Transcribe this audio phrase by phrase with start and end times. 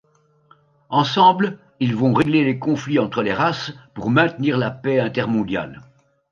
[0.89, 5.83] Ensemble, ils vont régler les conflits entre les races pour maintenir la paix intermondiale.